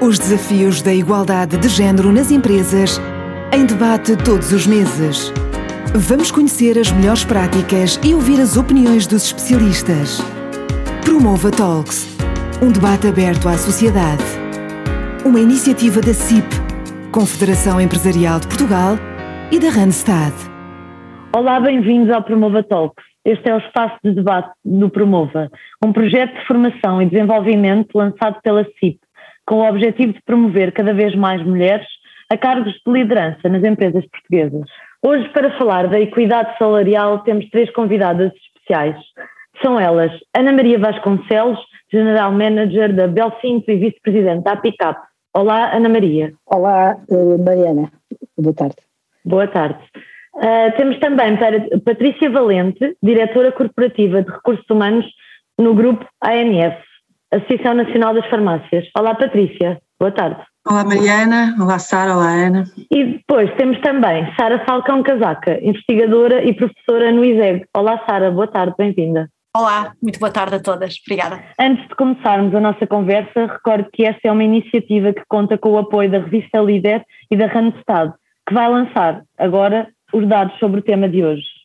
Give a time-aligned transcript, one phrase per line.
[0.00, 3.00] Os desafios da igualdade de género nas empresas
[3.52, 5.32] em debate todos os meses.
[5.92, 10.20] Vamos conhecer as melhores práticas e ouvir as opiniões dos especialistas.
[11.04, 12.16] Promova Talks,
[12.62, 14.22] um debate aberto à sociedade.
[15.26, 16.46] Uma iniciativa da CIP,
[17.10, 18.94] Confederação Empresarial de Portugal
[19.50, 20.32] e da Randstad.
[21.34, 23.04] Olá, bem-vindos ao Promova Talks.
[23.24, 25.50] Este é o espaço de debate do Promova,
[25.84, 29.00] um projeto de formação e desenvolvimento lançado pela CIP,
[29.48, 31.86] com o objetivo de promover cada vez mais mulheres
[32.30, 34.68] a cargos de liderança nas empresas portuguesas.
[35.02, 38.96] Hoje, para falar da equidade salarial, temos três convidadas especiais.
[39.62, 41.58] São elas Ana Maria Vasconcelos,
[41.90, 45.00] General Manager da Belcinto e Vice-Presidente da APICAP.
[45.32, 46.34] Olá, Ana Maria.
[46.44, 47.90] Olá, eh, Mariana.
[48.36, 48.76] Boa tarde.
[49.24, 49.78] Boa tarde.
[50.34, 55.06] Uh, temos também para Patrícia Valente, Diretora Corporativa de Recursos Humanos
[55.58, 56.76] no Grupo ANF,
[57.32, 58.88] Associação Nacional das Farmácias.
[58.96, 59.78] Olá, Patrícia.
[60.00, 60.40] Boa tarde.
[60.66, 61.54] Olá, Mariana.
[61.60, 62.14] Olá, Sara.
[62.14, 62.64] Olá, Ana.
[62.90, 67.64] E depois temos também Sara Falcão Casaca, investigadora e professora no ISEG.
[67.76, 68.30] Olá, Sara.
[68.30, 68.74] Boa tarde.
[68.78, 69.28] Bem-vinda.
[69.56, 70.94] Olá, muito boa tarde a todas.
[71.04, 71.42] Obrigada.
[71.58, 75.72] Antes de começarmos a nossa conversa, recordo que esta é uma iniciativa que conta com
[75.72, 78.12] o apoio da revista Líder e da Randstad,
[78.46, 81.57] que vai lançar agora os dados sobre o tema de hoje.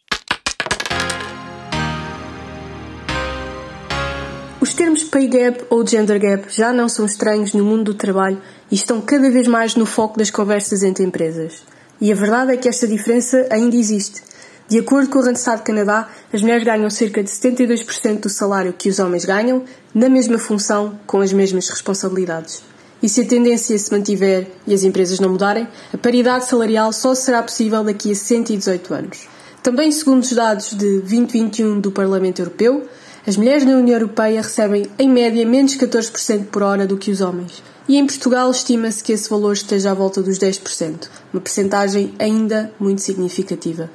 [5.14, 9.00] Pay gap ou gender gap já não são estranhos no mundo do trabalho e estão
[9.00, 11.62] cada vez mais no foco das conversas entre empresas.
[12.02, 14.24] E a verdade é que esta diferença ainda existe.
[14.68, 18.90] De acordo com o Randstad Canadá, as mulheres ganham cerca de 72% do salário que
[18.90, 22.64] os homens ganham, na mesma função, com as mesmas responsabilidades.
[23.00, 27.14] E se a tendência se mantiver e as empresas não mudarem, a paridade salarial só
[27.14, 29.28] será possível daqui a 118 anos.
[29.62, 32.88] Também segundo os dados de 2021 do Parlamento Europeu,
[33.26, 37.22] as mulheres na União Europeia recebem em média menos 14% por hora do que os
[37.22, 37.64] homens.
[37.88, 42.72] E em Portugal estima-se que esse valor esteja à volta dos 10%, uma percentagem ainda
[42.78, 43.90] muito significativa.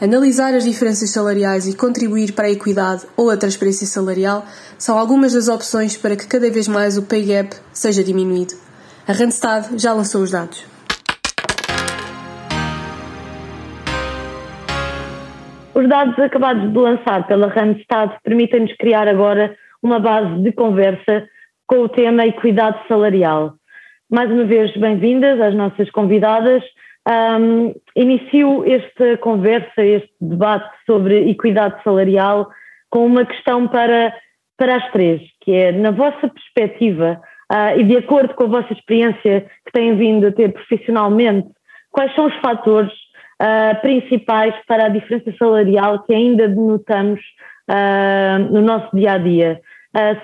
[0.00, 4.46] Analisar as diferenças salariais e contribuir para a equidade ou a transparência salarial
[4.78, 8.54] são algumas das opções para que cada vez mais o pay gap seja diminuído.
[9.06, 10.69] A Randstad já lançou os dados.
[15.72, 21.28] Os dados acabados de lançar pela Randstad permitem-nos criar agora uma base de conversa
[21.66, 23.54] com o tema equidade salarial.
[24.10, 26.64] Mais uma vez, bem-vindas às nossas convidadas.
[27.08, 32.50] Um, inicio esta conversa, este debate sobre equidade salarial
[32.90, 34.12] com uma questão para,
[34.58, 37.20] para as três, que é, na vossa perspectiva
[37.50, 41.48] uh, e de acordo com a vossa experiência que têm vindo a ter profissionalmente,
[41.92, 42.92] quais são os fatores
[43.40, 47.20] uh, principais para a diferença salarial que ainda denotamos
[47.70, 49.60] uh, no nosso dia a dia?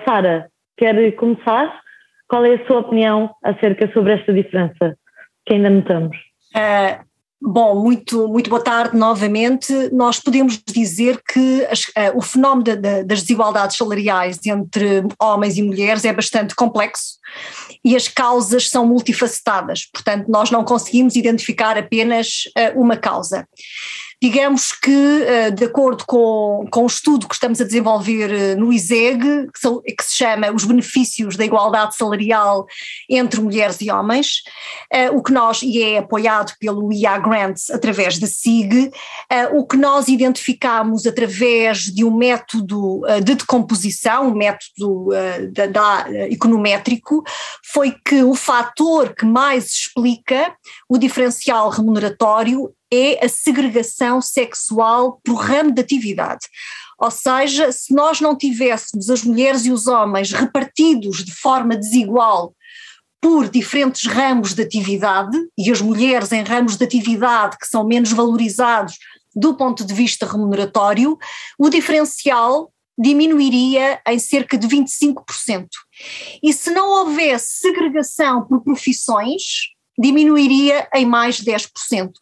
[0.07, 0.47] Sara,
[0.77, 1.81] quer começar?
[2.29, 4.95] Qual é a sua opinião acerca sobre esta diferença
[5.45, 6.15] que ainda notamos?
[6.55, 7.06] Uh,
[7.41, 9.73] bom, muito, muito boa tarde novamente.
[9.91, 15.57] Nós podemos dizer que as, uh, o fenómeno de, de, das desigualdades salariais entre homens
[15.57, 17.17] e mulheres é bastante complexo
[17.83, 23.47] e as causas são multifacetadas, portanto, nós não conseguimos identificar apenas uh, uma causa.
[24.19, 28.73] Digamos que, eh, de acordo com, com o estudo que estamos a desenvolver eh, no
[28.73, 32.65] ISEG, que, se chama Os Benefícios da Igualdade Salarial
[33.07, 34.41] entre Mulheres e Homens,
[34.91, 38.91] eh, o que nós, e é apoiado pelo IA Grants através da SIG,
[39.53, 45.09] o que nós identificamos através de um método de decomposição, um método
[45.51, 47.23] da, da, econométrico,
[47.71, 50.55] foi que o fator que mais explica
[50.89, 56.47] o diferencial remuneratório é a segregação sexual por ramo de atividade.
[56.99, 62.55] Ou seja, se nós não tivéssemos as mulheres e os homens repartidos de forma desigual
[63.21, 68.11] por diferentes ramos de atividade, e as mulheres em ramos de atividade que são menos
[68.11, 68.95] valorizados
[69.35, 71.17] do ponto de vista remuneratório,
[71.57, 75.67] o diferencial diminuiria em cerca de 25%.
[76.41, 79.43] E se não houvesse segregação por profissões,
[79.97, 81.69] diminuiria em mais 10%.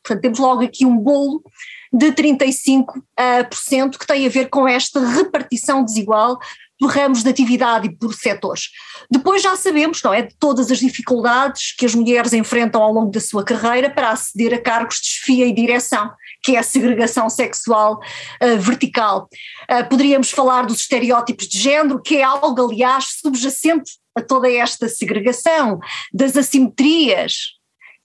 [0.03, 1.43] Portanto, temos logo aqui um bolo
[1.91, 6.39] de 35% uh, que tem a ver com esta repartição desigual
[6.79, 8.69] por ramos de atividade e por setores.
[9.09, 13.11] Depois já sabemos, não é, de todas as dificuldades que as mulheres enfrentam ao longo
[13.11, 16.11] da sua carreira para aceder a cargos de chefia e direção,
[16.43, 17.99] que é a segregação sexual
[18.41, 19.29] uh, vertical.
[19.71, 24.87] Uh, poderíamos falar dos estereótipos de género, que é algo, aliás, subjacente a toda esta
[24.87, 25.79] segregação,
[26.13, 27.55] das assimetrias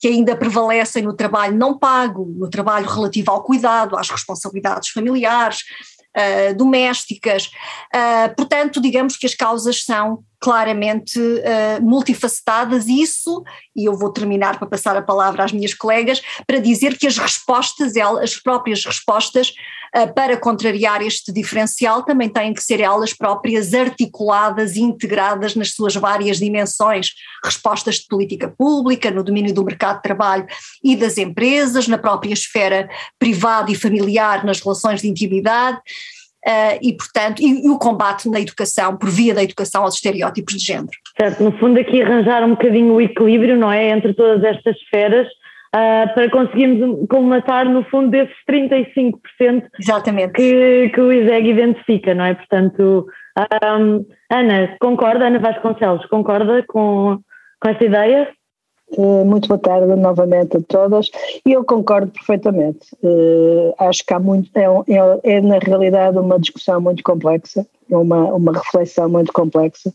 [0.01, 5.59] que ainda prevalecem no trabalho não pago, no trabalho relativo ao cuidado, às responsabilidades familiares,
[6.17, 7.51] uh, domésticas.
[7.93, 13.43] Uh, portanto, digamos que as causas são claramente uh, multifacetadas e isso,
[13.75, 17.19] e eu vou terminar para passar a palavra às minhas colegas, para dizer que as
[17.19, 19.53] respostas, as próprias respostas
[20.15, 25.95] para contrariar este diferencial também têm que ser elas próprias articuladas e integradas nas suas
[25.95, 27.09] várias dimensões,
[27.43, 30.47] respostas de política pública, no domínio do mercado de trabalho
[30.81, 32.89] e das empresas, na própria esfera
[33.19, 35.79] privada e familiar, nas relações de intimidade,
[36.43, 40.55] Uh, e, portanto, e, e, o combate na educação, por via da educação aos estereótipos
[40.55, 40.89] de género.
[41.15, 45.27] Certo, no fundo aqui arranjar um bocadinho o equilíbrio, não é, entre todas estas esferas,
[45.75, 50.33] uh, para conseguirmos colmatar no fundo desses 35% Exatamente.
[50.33, 52.33] Que, que o ISEG identifica, não é?
[52.33, 53.07] Portanto,
[53.63, 57.19] um, Ana, concorda, Ana Vasconcelos, concorda com,
[57.59, 58.27] com esta ideia?
[58.97, 61.09] Eh, muito boa tarde novamente a todas
[61.45, 62.93] e eu concordo perfeitamente.
[63.01, 68.25] Uh, acho que há muito, é, é, é, na realidade uma discussão muito complexa, uma,
[68.33, 69.93] uma reflexão muito complexa,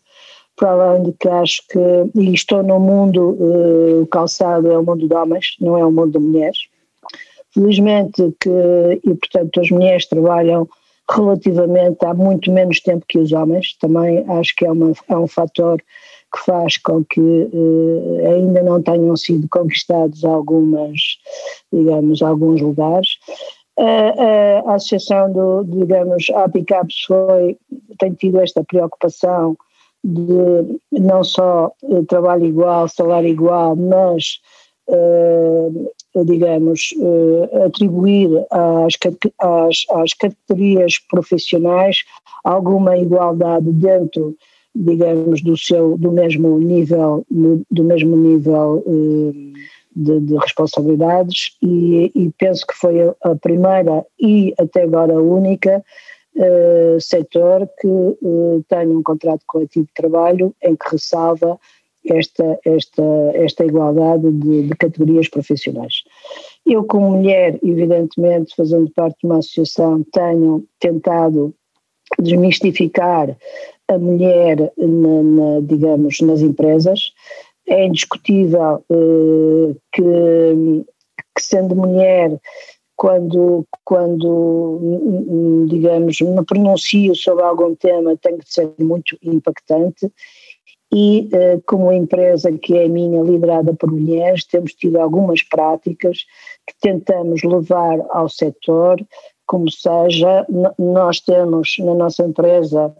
[0.56, 1.78] para além de que acho que,
[2.14, 5.92] e estou no mundo, uh, o calçado é o mundo de homens, não é o
[5.92, 6.58] mundo de mulheres.
[7.52, 10.68] Felizmente que, e portanto as mulheres trabalham
[11.10, 15.28] relativamente há muito menos tempo que os homens, também acho que é, uma, é um
[15.28, 15.80] fator
[16.34, 21.00] que faz com que eh, ainda não tenham sido conquistados algumas,
[21.72, 23.08] digamos, alguns lugares.
[23.78, 27.56] A, a, Associação do, digamos, a APICAPS foi,
[27.98, 29.56] tem tido esta preocupação
[30.06, 34.38] de não só eh, trabalho igual, salário igual, mas,
[34.88, 38.94] uh, digamos, uh, atribuir às,
[39.40, 41.98] às, às categorias profissionais
[42.44, 44.36] alguma igualdade dentro
[44.76, 49.58] digamos, do seu, do mesmo nível, do mesmo nível eh,
[49.94, 51.56] de, de, responsabilidades.
[51.62, 55.82] E, e, penso que foi a primeira e até agora a única
[56.36, 61.58] uh, setor que uh, tem um contrato coletivo de trabalho em que ressalva
[62.08, 63.02] esta, esta,
[63.34, 66.04] esta igualdade de, de categorias profissionais.
[66.64, 71.54] Eu, como mulher, evidentemente, fazendo parte de uma associação, tenho tentado
[72.18, 73.36] desmistificar
[73.88, 77.12] a mulher, na, na, digamos, nas empresas.
[77.68, 80.84] É indiscutível eh, que,
[81.34, 82.40] que, sendo mulher,
[82.96, 90.10] quando, quando, digamos, me pronuncio sobre algum tema, tem que ser muito impactante.
[90.92, 96.24] E, eh, como empresa que é minha, liderada por mulheres, temos tido algumas práticas
[96.66, 99.04] que tentamos levar ao setor,
[99.46, 100.46] como seja,
[100.78, 102.94] nós temos na nossa empresa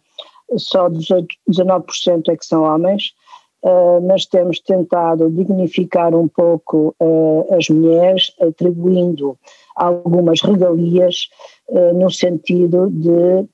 [0.56, 3.14] só 18, 19% é que são homens,
[3.62, 9.38] uh, mas temos tentado dignificar um pouco uh, as mulheres, atribuindo
[9.74, 11.28] algumas regalias
[11.68, 13.46] uh, no sentido de,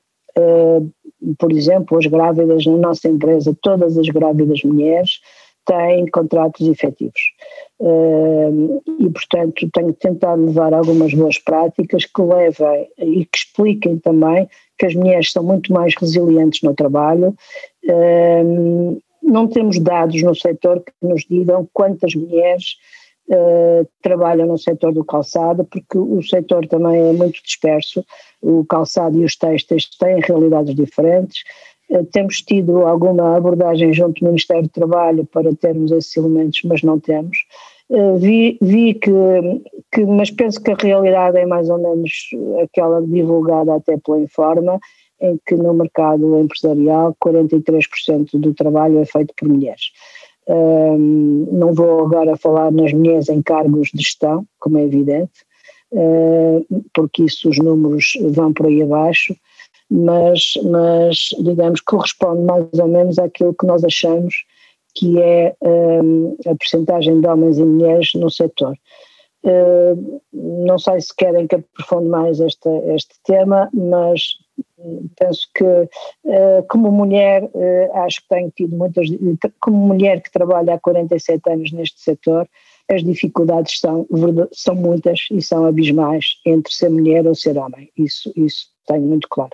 [1.39, 5.21] por exemplo, as grávidas na nossa empresa, todas as grávidas mulheres
[5.67, 7.21] têm contratos efetivos.
[8.99, 14.87] e, portanto, tenho tentado levar algumas boas práticas que levem e que expliquem também que
[14.87, 17.35] as mulheres são muito mais resilientes no trabalho.
[19.23, 22.77] Não temos dados no setor que nos digam quantas mulheres
[23.29, 28.05] uh, trabalham no setor do calçado, porque o setor também é muito disperso.
[28.41, 31.43] O calçado e os textos têm realidades diferentes.
[31.89, 36.83] Uh, temos tido alguma abordagem junto do Ministério do Trabalho para termos esses elementos, mas
[36.83, 37.39] não temos.
[37.89, 39.11] Uh, vi, vi que,
[39.93, 42.31] que, mas penso que a realidade é mais ou menos
[42.63, 44.81] aquela divulgada até pela Informa,
[45.23, 49.93] em que no mercado empresarial 43% do trabalho é feito por mulheres.
[50.49, 55.33] Um, não vou agora falar nas mulheres em cargos de gestão, como é evidente,
[56.95, 59.37] porque isso os números vão por aí abaixo,
[59.91, 64.35] mas, mas digamos corresponde mais ou menos àquilo que nós achamos
[64.95, 68.75] que é um, a percentagem de homens e mulheres no setor.
[69.45, 74.23] Uh, não sei se querem que aprofunde mais este, este tema, mas
[75.19, 79.07] penso que uh, como mulher uh, acho que tenho tido muitas,
[79.61, 82.49] como mulher que trabalha há 47 anos neste setor,
[82.91, 84.07] as dificuldades são,
[84.53, 89.29] são muitas e são abismais entre ser mulher ou ser homem, isso, isso tenho muito
[89.29, 89.53] claro.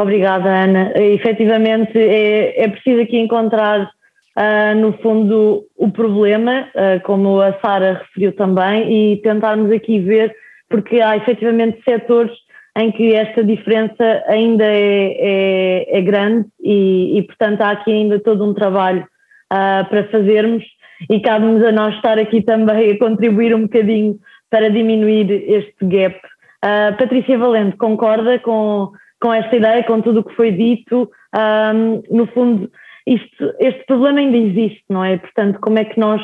[0.00, 3.90] Obrigada Ana, efetivamente é, é preciso aqui encontrar
[4.36, 10.34] uh, no fundo, o problema, uh, como a Sara referiu também, e tentarmos aqui ver,
[10.68, 12.32] porque há efetivamente setores
[12.76, 18.18] em que esta diferença ainda é, é, é grande e, e, portanto, há aqui ainda
[18.18, 19.06] todo um trabalho
[19.52, 20.64] uh, para fazermos
[21.08, 24.18] e cabe-nos a nós estar aqui também a contribuir um bocadinho
[24.50, 26.16] para diminuir este gap.
[26.64, 28.90] Uh, Patrícia Valente, concorda com,
[29.20, 32.70] com esta ideia, com tudo o que foi dito, um, no fundo,
[33.06, 35.18] isto, este problema ainda existe, não é?
[35.18, 36.22] Portanto, como é que nós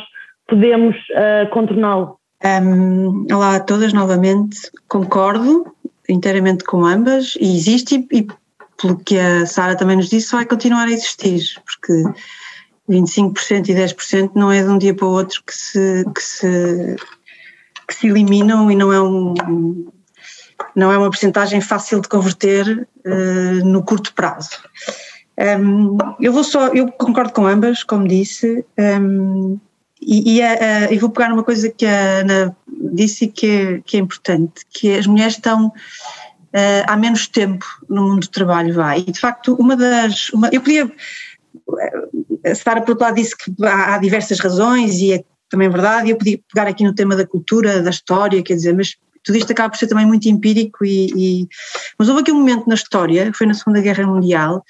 [0.48, 2.18] podemos uh, contorná-lo?
[2.42, 4.56] Um, olá a todas novamente,
[4.88, 5.64] concordo
[6.10, 8.28] inteiramente com ambas e existe e, e
[8.80, 12.02] pelo que a Sara também nos disse vai continuar a existir, porque
[12.88, 16.96] 25% e 10% não é de um dia para o outro que se, que se,
[17.86, 19.34] que se eliminam e não é um
[20.76, 24.50] não é uma porcentagem fácil de converter uh, no curto prazo.
[25.58, 29.58] Um, eu vou só, eu concordo com ambas, como disse, um,
[30.00, 32.56] e, e, uh, e, vou pegar uma coisa que a Ana
[32.92, 38.08] disse que é, que é importante, que as mulheres estão uh, há menos tempo no
[38.08, 40.90] mundo do trabalho, vai, e de facto uma das, uma, eu podia,
[42.44, 46.10] a Sara por outro lado disse que há, há diversas razões e é também verdade,
[46.10, 49.50] eu podia pegar aqui no tema da cultura, da história, quer dizer, mas tudo isto
[49.50, 51.48] acaba por ser também muito empírico e, e,
[51.98, 54.64] mas houve aqui um momento na história, foi na Segunda Guerra Mundial,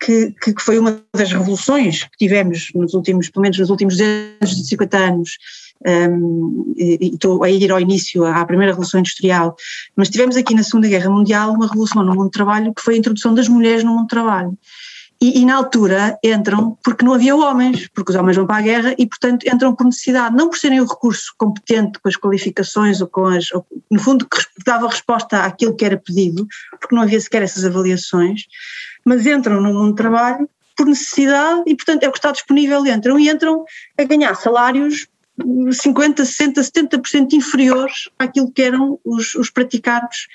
[0.00, 4.96] que, que, foi uma das revoluções que tivemos nos últimos, pelo menos nos últimos 250
[4.96, 5.38] anos,
[5.86, 9.54] um, e estou a ir ao início, à primeira revolução industrial,
[9.96, 12.94] mas tivemos aqui na Segunda Guerra Mundial uma revolução no mundo do trabalho que foi
[12.94, 14.56] a introdução das mulheres no mundo do trabalho.
[15.20, 18.62] E, e, na altura entram porque não havia homens, porque os homens vão para a
[18.62, 23.00] guerra e, portanto, entram por necessidade, não por serem o recurso competente com as qualificações
[23.00, 23.52] ou com as.
[23.52, 26.44] Ou, no fundo, que dava resposta àquilo que era pedido,
[26.80, 28.46] porque não havia sequer essas avaliações,
[29.04, 32.84] mas entram no mundo do trabalho por necessidade e, portanto, é o que está disponível,
[32.84, 33.64] entram e entram
[33.96, 35.06] a ganhar salários
[35.38, 40.28] 50, 60, 70% inferiores àquilo que eram os, os praticados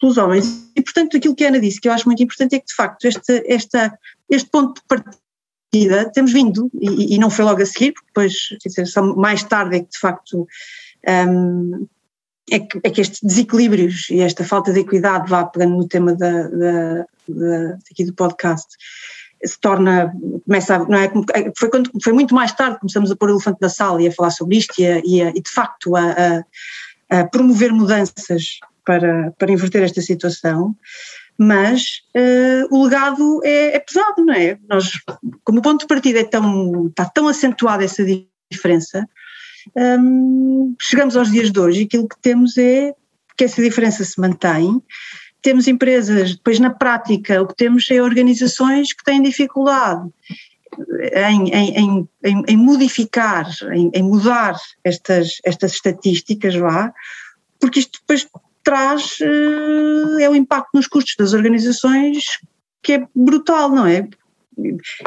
[0.00, 0.70] pelos homens.
[0.76, 2.74] E, portanto, aquilo que a Ana disse, que eu acho muito importante, é que, de
[2.74, 3.98] facto, esta, esta,
[4.28, 8.34] este ponto de partida temos vindo, e, e não foi logo a seguir, porque depois,
[8.64, 10.46] dizer, só mais tarde é que, de facto,
[11.08, 11.86] um,
[12.50, 16.14] é que, é que estes desequilíbrios e esta falta de equidade, vá pegando no tema
[16.14, 18.66] da, da, da, aqui do podcast,
[19.44, 20.12] se torna,
[20.46, 21.10] começa a, não é,
[21.56, 24.08] foi, quando, foi muito mais tarde que começamos a pôr o elefante na sala e
[24.08, 26.44] a falar sobre isto e, a, e, a, e de facto a,
[27.10, 30.76] a, promover mudanças para, para inverter esta situação,
[31.38, 34.58] mas uh, o legado é, é, pesado, não é?
[34.68, 34.90] Nós,
[35.42, 38.04] como o ponto de partida é tão, está tão acentuada essa
[38.50, 39.08] diferença,
[39.76, 42.94] um, chegamos aos dias de hoje e aquilo que temos é
[43.36, 44.80] que essa diferença se mantém,
[45.44, 50.10] temos empresas, depois na prática o que temos é organizações que têm dificuldade
[51.12, 56.92] em, em, em, em modificar, em, mudar estas, estas estatísticas lá,
[57.60, 58.26] porque isto depois
[58.62, 62.24] traz uh, é o impacto nos custos das organizações
[62.82, 64.08] que é brutal, não é?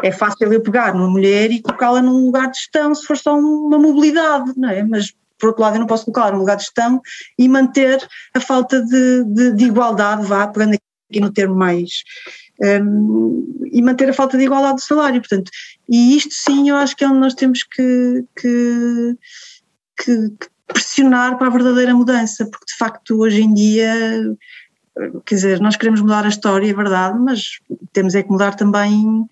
[0.03, 3.38] É fácil eu pegar uma mulher e colocá-la num lugar de gestão se for só
[3.38, 4.84] uma mobilidade, não é?
[4.84, 7.01] Mas por outro lado eu não posso colocá-la num lugar de gestão
[7.38, 10.74] e manter a falta de, de, de igualdade, vá, pegando
[11.10, 12.03] aqui no termo mais
[12.62, 15.51] um, e manter a falta de igualdade do salário, portanto,
[15.89, 19.15] e isto sim eu acho que é onde nós temos que, que,
[19.98, 23.94] que, que pressionar para a verdadeira mudança, porque de facto hoje em dia,
[25.25, 27.60] quer dizer, nós queremos mudar a história, é verdade, mas
[27.94, 29.25] temos é que mudar também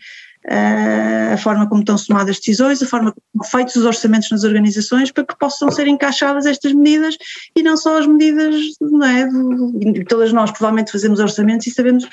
[0.47, 5.11] a forma como estão tomadas as decisões, a forma como feitos os orçamentos nas organizações
[5.11, 7.17] para que possam ser encaixadas estas medidas
[7.55, 12.07] e não só as medidas, não é, do, todas nós provavelmente fazemos orçamentos e sabemos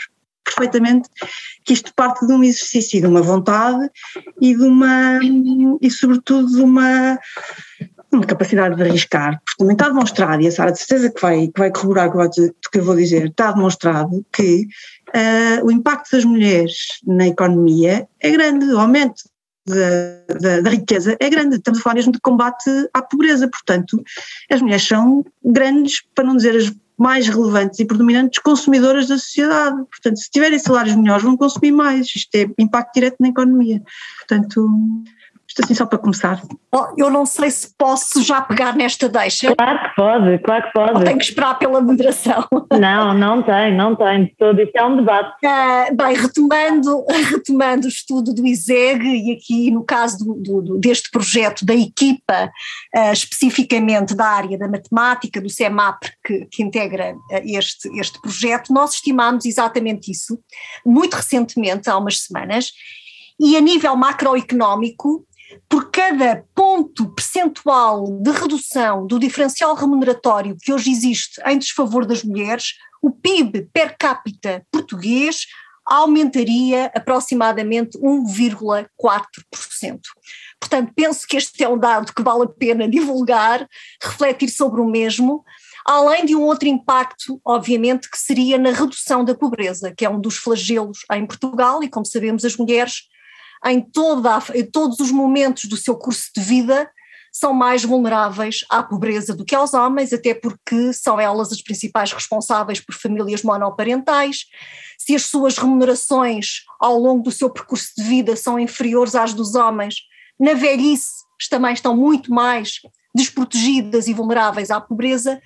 [0.44, 1.08] perfeitamente
[1.64, 3.88] que isto parte de um exercício de uma vontade
[4.40, 5.20] e de uma
[5.80, 7.18] e sobretudo de uma
[8.12, 11.48] uma capacidade de arriscar, porque também está demonstrado, e a Sara de certeza que vai,
[11.48, 14.66] que vai corroborar o que eu vou dizer, está demonstrado que
[15.14, 16.74] uh, o impacto das mulheres
[17.06, 19.22] na economia é grande, o aumento
[19.66, 24.02] da, da, da, riqueza é grande, estamos a falar mesmo de combate à pobreza, portanto
[24.50, 29.76] as mulheres são grandes, para não dizer as mais relevantes e predominantes consumidoras da sociedade,
[29.90, 33.82] portanto se tiverem salários melhores vão consumir mais, isto é impacto direto na economia,
[34.18, 34.68] portanto
[35.52, 36.42] isto assim só para começar.
[36.96, 39.54] Eu não sei se posso já pegar nesta deixa.
[39.54, 40.92] Claro que pode, claro que pode.
[40.94, 42.48] Ou tenho que esperar pela moderação.
[42.72, 44.60] Não, não tem, não tem de todo.
[44.60, 45.36] Isto é um debate.
[45.44, 51.10] Uh, bem, retomando, retomando o estudo do ISEG e aqui no caso do, do, deste
[51.10, 52.50] projeto da equipa,
[52.96, 58.72] uh, especificamente da área da matemática, do CEMAP, que, que integra uh, este, este projeto,
[58.72, 60.38] nós estimamos exatamente isso,
[60.84, 62.72] muito recentemente, há umas semanas,
[63.38, 65.26] e a nível macroeconómico,
[65.68, 72.22] por cada ponto percentual de redução do diferencial remuneratório que hoje existe em desfavor das
[72.22, 75.46] mulheres, o PIB per capita português
[75.84, 80.00] aumentaria aproximadamente 1,4%.
[80.60, 83.66] Portanto, penso que este é um dado que vale a pena divulgar,
[84.02, 85.44] refletir sobre o mesmo.
[85.84, 90.20] além de um outro impacto, obviamente, que seria na redução da pobreza, que é um
[90.20, 93.08] dos flagelos em Portugal, e como sabemos, as mulheres,
[93.66, 96.90] em, toda a, em todos os momentos do seu curso de vida,
[97.32, 102.12] são mais vulneráveis à pobreza do que aos homens, até porque são elas as principais
[102.12, 104.44] responsáveis por famílias monoparentais.
[104.98, 109.54] Se as suas remunerações ao longo do seu percurso de vida são inferiores às dos
[109.54, 109.96] homens,
[110.38, 112.80] na velhice também estão muito mais
[113.14, 115.40] desprotegidas e vulneráveis à pobreza.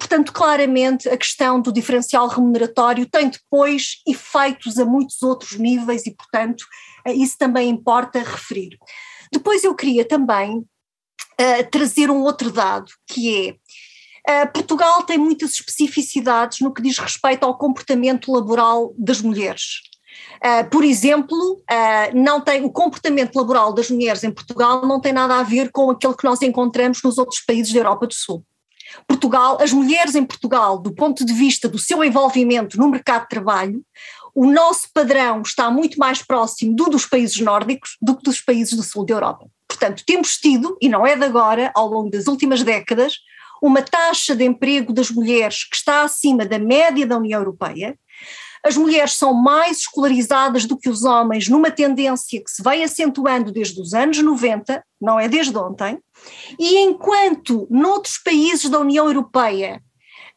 [0.00, 6.14] Portanto, claramente a questão do diferencial remuneratório tem depois efeitos a muitos outros níveis e,
[6.14, 6.64] portanto,
[7.06, 8.78] isso também importa referir.
[9.30, 13.58] Depois eu queria também uh, trazer um outro dado, que
[14.26, 19.82] é uh, Portugal tem muitas especificidades no que diz respeito ao comportamento laboral das mulheres.
[20.38, 25.12] Uh, por exemplo, uh, não tem, o comportamento laboral das mulheres em Portugal não tem
[25.12, 28.42] nada a ver com aquele que nós encontramos nos outros países da Europa do Sul.
[29.06, 33.28] Portugal, as mulheres em Portugal, do ponto de vista do seu envolvimento no mercado de
[33.28, 33.82] trabalho,
[34.34, 38.74] o nosso padrão está muito mais próximo do dos países nórdicos do que dos países
[38.74, 39.46] do sul da Europa.
[39.68, 43.14] Portanto, temos tido, e não é de agora, ao longo das últimas décadas,
[43.62, 47.96] uma taxa de emprego das mulheres que está acima da média da União Europeia.
[48.64, 53.50] As mulheres são mais escolarizadas do que os homens, numa tendência que se vai acentuando
[53.50, 55.98] desde os anos 90, não é desde ontem,
[56.58, 59.82] e enquanto noutros países da União Europeia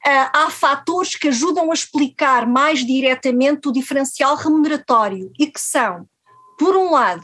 [0.06, 6.08] uh, há fatores que ajudam a explicar mais diretamente o diferencial remuneratório e que são,
[6.58, 7.24] por um lado,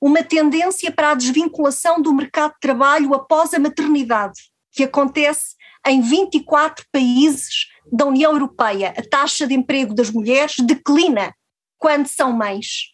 [0.00, 5.54] uma tendência para a desvinculação do mercado de trabalho após a maternidade, que acontece
[5.86, 8.94] em 24 países da União Europeia.
[8.96, 11.34] A taxa de emprego das mulheres declina
[11.78, 12.90] quando são mães.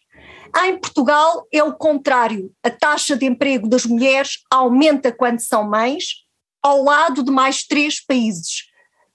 [0.63, 6.25] Em Portugal é o contrário, a taxa de emprego das mulheres aumenta quando são mães,
[6.63, 8.65] ao lado de mais três países: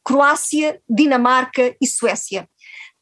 [0.05, 2.49] Croácia, Dinamarca e Suécia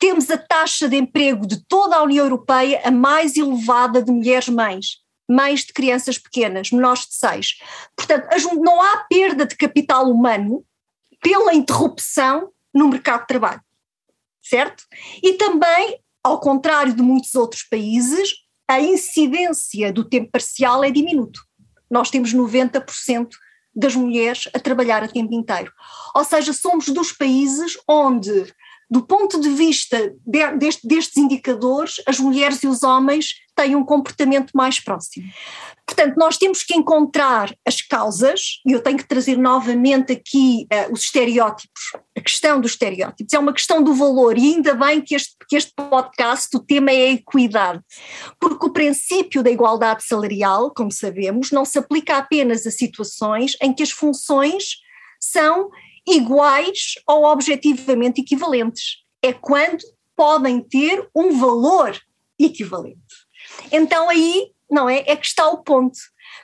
[0.01, 4.49] temos a taxa de emprego de toda a União Europeia a mais elevada de mulheres
[4.49, 4.97] mães,
[5.29, 7.59] mães de crianças pequenas, menores de seis.
[7.95, 10.65] Portanto, não há perda de capital humano
[11.23, 13.61] pela interrupção no mercado de trabalho,
[14.43, 14.85] certo?
[15.23, 18.35] E também, ao contrário de muitos outros países,
[18.69, 21.41] a incidência do tempo parcial é diminuto.
[21.91, 23.29] Nós temos 90%
[23.75, 25.73] das mulheres a trabalhar a tempo inteiro.
[26.15, 28.53] Ou seja, somos dos países onde
[28.91, 33.85] do ponto de vista de, deste, destes indicadores, as mulheres e os homens têm um
[33.85, 35.29] comportamento mais próximo.
[35.87, 40.93] Portanto, nós temos que encontrar as causas, e eu tenho que trazer novamente aqui uh,
[40.93, 45.15] os estereótipos, a questão dos estereótipos, é uma questão do valor, e ainda bem que
[45.15, 47.81] este, que este podcast, o tema é a equidade,
[48.41, 53.73] porque o princípio da igualdade salarial, como sabemos, não se aplica apenas a situações em
[53.73, 54.79] que as funções
[55.21, 55.71] são
[56.07, 58.99] iguais ou objetivamente equivalentes.
[59.23, 59.83] É quando
[60.17, 61.99] podem ter um valor
[62.39, 63.01] equivalente.
[63.73, 65.05] Então aí, não é?
[65.07, 65.99] É que está o ponto.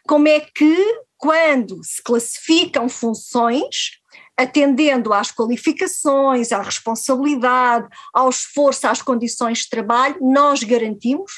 [0.07, 4.01] Como é que, quando se classificam funções,
[4.37, 11.33] atendendo às qualificações, à responsabilidade, ao esforço, às condições de trabalho, nós garantimos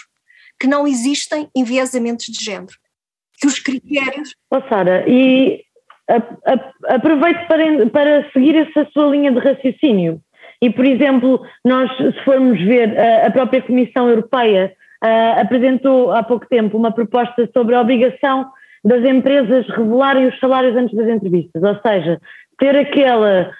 [0.60, 2.76] que não existem enviesamentos de género.
[3.40, 4.34] Que os critérios.
[4.50, 5.64] Oh, Sara, e
[6.88, 10.20] aproveito para, para seguir essa sua linha de raciocínio.
[10.60, 14.72] E, por exemplo, nós, se formos ver, a própria Comissão Europeia
[15.40, 18.46] apresentou há pouco tempo uma proposta sobre a obrigação
[18.84, 22.20] das empresas revelarem os salários antes das entrevistas, ou seja,
[22.58, 23.50] ter aquela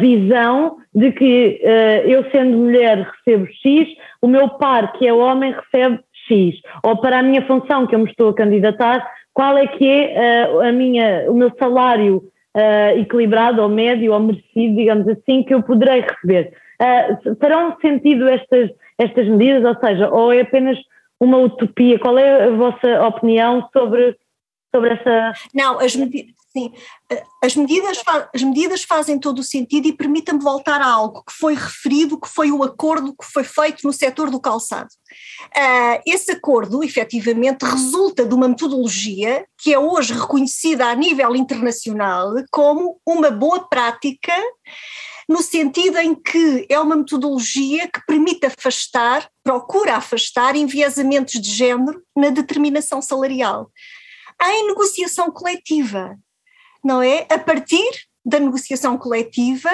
[0.00, 3.88] visão de que uh, eu, sendo mulher, recebo X,
[4.20, 8.00] o meu par, que é homem, recebe X, ou para a minha função que eu
[8.00, 12.24] me estou a candidatar, qual é que é uh, a minha, o meu salário
[12.56, 16.54] uh, equilibrado ou médio ou merecido, digamos assim, que eu poderei receber.
[16.80, 20.78] Uh, sentido estas, estas medidas, ou seja, ou é apenas
[21.20, 21.98] uma utopia?
[21.98, 24.16] Qual é a vossa opinião sobre,
[24.74, 25.34] sobre essa...
[25.54, 26.72] Não, as medidas Sim,
[27.44, 28.02] as medidas,
[28.34, 32.26] as medidas fazem todo o sentido e permitam-me voltar a algo que foi referido, que
[32.26, 34.88] foi o acordo que foi feito no setor do calçado.
[35.54, 42.32] Uh, esse acordo, efetivamente, resulta de uma metodologia que é hoje reconhecida a nível internacional
[42.50, 44.32] como uma boa prática,
[45.28, 52.02] no sentido em que é uma metodologia que permite afastar, procura afastar enviesamentos de género
[52.16, 53.70] na determinação salarial.
[54.42, 56.16] Em negociação coletiva,
[56.86, 57.26] não é?
[57.28, 57.90] A partir
[58.24, 59.70] da negociação coletiva,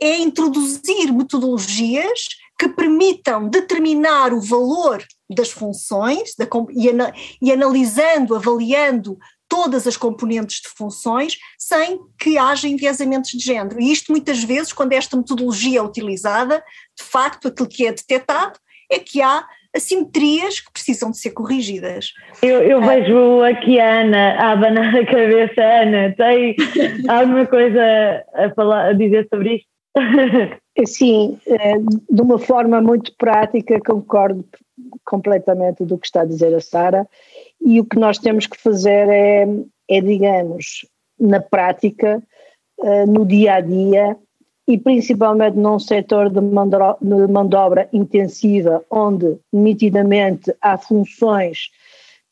[0.00, 6.88] é introduzir metodologias que permitam determinar o valor das funções da, e,
[7.42, 13.80] e analisando, avaliando todas as componentes de funções sem que haja enviesamentos de género.
[13.80, 16.62] E isto muitas vezes, quando esta metodologia é utilizada,
[16.98, 18.58] de facto aquilo que é detectado
[18.90, 22.12] é que há assimetrias que precisam de ser corrigidas.
[22.42, 22.86] Eu, eu ah.
[22.86, 25.62] vejo aqui a Ana a abanar a cabeça.
[25.62, 26.56] Ana, tem
[27.08, 29.68] alguma coisa a, falar, a dizer sobre isto?
[30.86, 31.78] Sim, eh,
[32.10, 34.44] de uma forma muito prática, concordo
[35.04, 37.06] completamente do que está a dizer a Sara,
[37.60, 39.46] e o que nós temos que fazer é,
[39.88, 40.84] é digamos,
[41.18, 42.20] na prática,
[42.82, 44.16] eh, no dia a dia,
[44.66, 51.70] e principalmente num setor de mão de obra intensiva, onde nitidamente há funções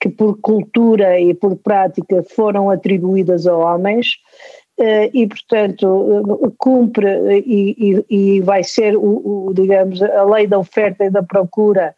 [0.00, 4.16] que por cultura e por prática foram atribuídas a homens,
[4.78, 10.58] eh, e, portanto, cumpre e, e, e vai ser, o, o, digamos, a lei da
[10.58, 11.94] oferta e da procura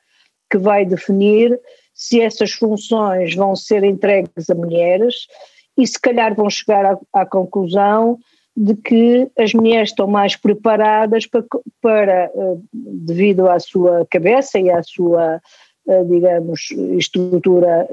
[0.50, 1.58] que vai definir
[1.94, 5.26] se essas funções vão ser entregues a mulheres
[5.78, 8.18] e se calhar vão chegar à, à conclusão
[8.56, 11.44] de que as mulheres estão mais preparadas para,
[11.80, 15.40] para, eh, devido à sua cabeça e à sua,
[15.88, 17.88] eh, digamos, estrutura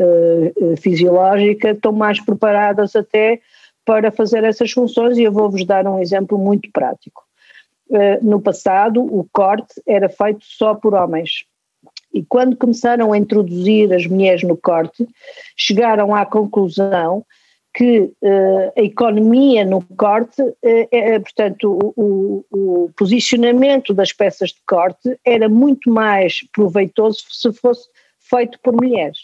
[0.78, 3.40] fisiológica, estão mais preparadas até
[3.84, 7.24] para fazer essas funções e eu vou-vos dar um exemplo muito prático.
[7.92, 11.44] Eh, no passado, o corte era feito só por homens.
[12.14, 15.06] E quando começaram a introduzir as mulheres no corte,
[15.58, 17.26] chegaram à conclusão
[17.74, 20.56] que uh, a economia no corte, uh,
[20.92, 27.52] é, portanto, o, o, o, posicionamento das peças de corte era muito mais proveitoso se
[27.54, 27.88] fosse
[28.20, 29.18] feito por mulheres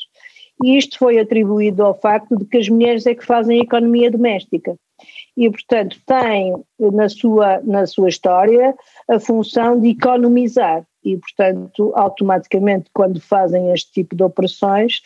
[0.64, 4.10] e isto foi atribuído ao facto de que as mulheres é que fazem a economia
[4.10, 4.76] doméstica.
[5.36, 8.76] E, portanto, têm na sua, na sua história
[9.08, 10.84] a função de economizar.
[11.04, 15.02] E, portanto, automaticamente, quando fazem este tipo de operações,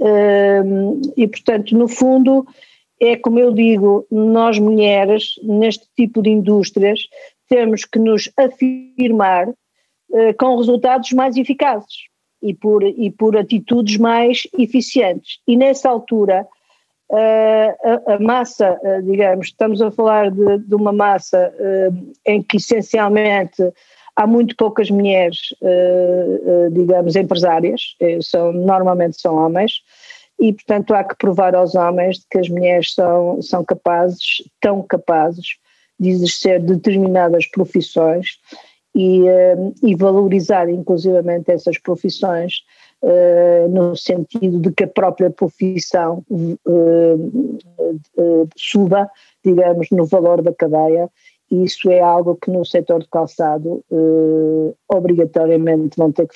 [0.00, 2.44] hum, e, portanto, no fundo,
[3.00, 7.00] é como eu digo, nós mulheres, neste tipo de indústrias,
[7.48, 11.94] temos que nos afirmar uh, com resultados mais eficazes
[12.42, 15.40] e por, e por atitudes mais eficientes.
[15.46, 16.46] E nessa altura,
[17.10, 21.52] a, a, massa, digamos, estamos a falar de, de uma massa
[22.26, 23.62] em que essencialmente
[24.16, 25.38] há muito poucas mulheres,
[26.72, 29.82] digamos, empresárias, eh, são, normalmente são homens,
[30.38, 35.56] e portanto há que provar aos homens que as mulheres são, são capazes, tão capazes
[35.98, 38.38] de exercer determinadas profissões
[38.94, 42.62] e, eh, e valorizar inclusivamente essas profissões
[43.02, 47.58] uh, no sentido de que a própria profissão uh,
[48.16, 49.10] uh, suba,
[49.44, 51.10] digamos, no valor da cadeia.
[51.50, 53.84] E isso é algo que no setor de calçado
[54.88, 56.34] obrigatoriamente vão ter que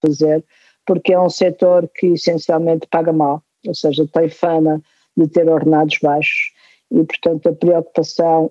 [0.00, 0.42] fazer,
[0.90, 4.82] porque é um setor que essencialmente paga mal, ou seja, tem fama
[5.16, 6.50] de ter ordenados baixos
[6.90, 8.50] e, portanto, a preocupação,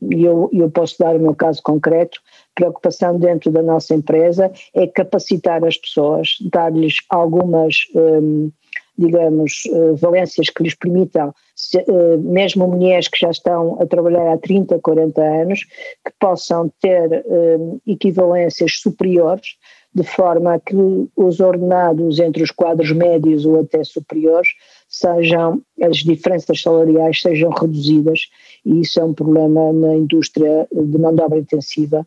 [0.00, 2.20] e eu, eu posso dar o meu caso concreto,
[2.54, 8.52] preocupação dentro da nossa empresa é capacitar as pessoas, dar-lhes algumas, hum,
[8.96, 14.32] digamos, uh, valências que lhes permitam, se, uh, mesmo mulheres que já estão a trabalhar
[14.32, 15.64] há 30, 40 anos,
[16.04, 19.56] que possam ter hum, equivalências superiores,
[19.94, 20.76] de forma a que
[21.16, 24.48] os ordenados entre os quadros médios ou até superiores
[24.88, 28.28] sejam, as diferenças salariais sejam reduzidas
[28.64, 32.06] e isso é um problema na indústria de mão de obra intensiva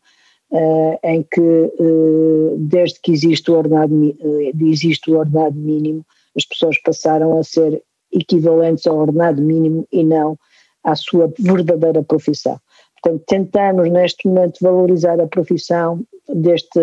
[0.52, 6.06] uh, em que uh, desde que existe o, ordenado, uh, existe o ordenado mínimo,
[6.38, 10.38] as pessoas passaram a ser equivalentes ao ordenado mínimo e não
[10.84, 12.60] à sua verdadeira profissão.
[13.02, 16.80] Portanto, tentamos neste momento valorizar a profissão deste,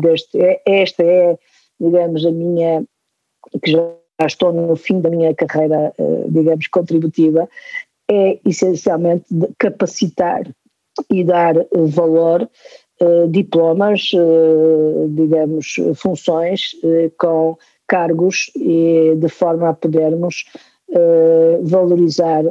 [0.00, 1.38] deste é, esta é,
[1.80, 2.84] digamos, a minha,
[3.62, 5.92] que já estou no fim da minha carreira,
[6.28, 7.48] digamos, contributiva,
[8.10, 9.26] é essencialmente
[9.58, 10.42] capacitar
[11.10, 12.48] e dar eh, valor,
[13.00, 16.72] eh, diplomas, eh, digamos, funções
[17.18, 20.44] com cargos e de forma a podermos
[21.62, 22.44] valorizar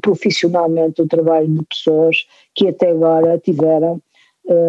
[0.00, 2.16] profissionalmente o trabalho de pessoas
[2.54, 4.00] que até agora tiveram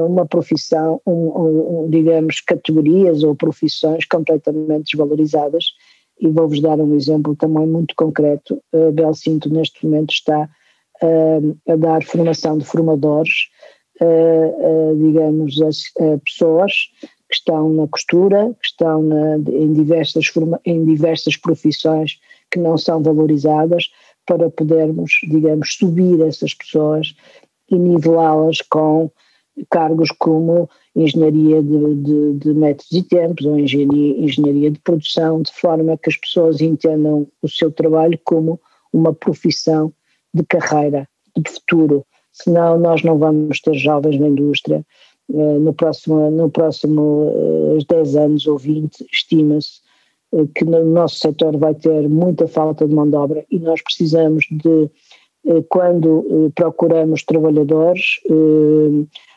[0.08, 5.66] uma profissão, um, um, digamos, categorias ou profissões completamente desvalorizadas.
[6.20, 8.62] E vou-vos dar um exemplo também muito concreto.
[8.72, 10.50] A Belcinto, neste momento, está
[11.68, 13.50] a dar formação de formadores,
[14.98, 16.74] digamos, a, pessoas
[17.30, 20.26] que estão na costura, que estão na, em, diversas
[20.66, 22.20] em diversas profissões
[22.54, 23.90] que não são valorizadas,
[24.26, 27.16] para podermos, digamos, subir essas pessoas
[27.70, 29.12] e nivelá-las com
[29.70, 35.52] cargos como engenharia de, de, de, métodos e tempos ou engenharia, engenharia de produção, de
[35.52, 38.60] forma que as pessoas entendam o seu trabalho como
[38.92, 39.92] uma profissão
[40.34, 42.06] de carreira, de futuro.
[42.32, 44.86] Senão nós não vamos ter jovens na indústria.
[45.32, 47.32] Eh, no próximo, no próximo
[47.88, 49.82] 10 eh, anos ou 20, estima-se
[50.56, 54.46] que no nosso setor vai ter muita falta de mão de obra e nós precisamos
[54.50, 54.90] de,
[55.70, 58.20] quando procuramos trabalhadores,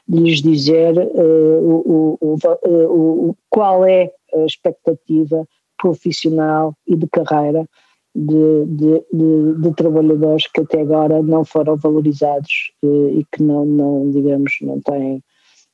[0.09, 5.47] lhes dizer o, qual é a expectativa
[5.79, 7.69] profissional e de carreira
[8.15, 14.11] de, de, de, de, trabalhadores que até agora não foram valorizados e que não, não
[14.11, 15.23] digamos, não têm,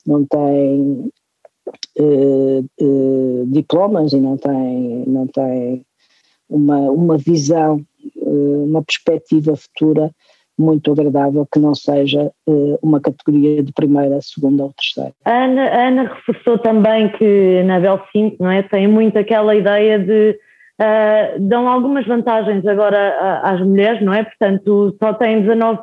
[0.05, 1.13] não têm
[1.99, 5.85] uh, uh, diplomas e não têm, não têm
[6.49, 7.81] uma, uma visão,
[8.17, 10.11] uh, uma perspectiva futura
[10.59, 12.31] muito agradável que não seja
[12.83, 15.13] uma categoria de primeira, segunda ou terceira.
[15.25, 19.55] A Ana, a Ana reforçou também que na Bel 5 não é, tem muito aquela
[19.57, 20.39] ideia de
[20.81, 24.25] Uh, dão algumas vantagens agora às mulheres, não é?
[24.25, 25.79] Portanto, só têm 19%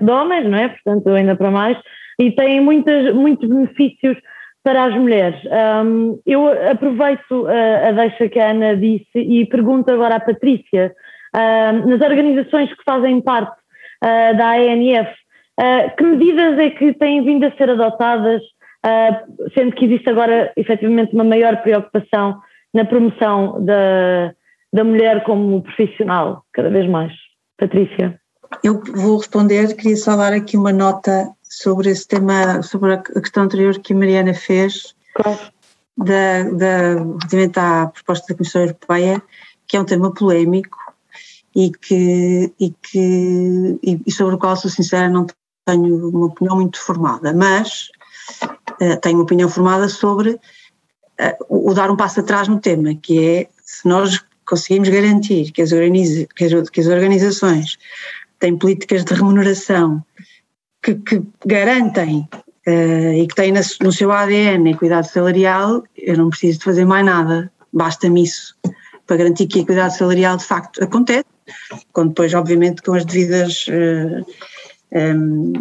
[0.00, 0.68] de homens, não é?
[0.68, 1.76] Portanto, ainda para mais,
[2.20, 4.16] e têm muitas, muitos benefícios
[4.64, 5.38] para as mulheres.
[5.84, 10.94] Um, eu aproveito a, a deixa que a Ana disse e pergunto agora à Patrícia,
[11.86, 15.10] nas organizações que fazem parte uh, da ANF,
[15.60, 18.40] uh, que medidas é que têm vindo a ser adotadas,
[19.54, 22.38] sendo que existe agora efetivamente uma maior preocupação
[22.72, 24.34] na promoção da,
[24.72, 27.12] da mulher como profissional, cada vez mais?
[27.56, 28.20] Patrícia.
[28.62, 33.44] Eu vou responder, queria só dar aqui uma nota sobre esse tema, sobre a questão
[33.44, 35.38] anterior que a Mariana fez, claro.
[35.96, 39.22] da, da, relativamente à proposta da Comissão Europeia,
[39.66, 40.78] que é um tema polémico
[41.54, 45.26] e, que, e, que, e sobre o qual, sou sincera, não
[45.64, 47.90] tenho uma opinião muito formada, mas
[48.80, 52.94] uh, tenho uma opinião formada sobre uh, o, o dar um passo atrás no tema,
[52.94, 57.78] que é se nós conseguimos garantir que as, que as, que as organizações
[58.38, 60.04] têm políticas de remuneração
[60.84, 62.28] que, que garantem
[62.66, 66.84] uh, e que têm no seu ADN a equidade salarial, eu não preciso de fazer
[66.84, 68.54] mais nada, basta-me isso
[69.06, 71.24] para garantir que a equidade salarial de facto acontece,
[71.92, 74.24] quando depois, obviamente, com as devidas uh,
[74.94, 75.52] um,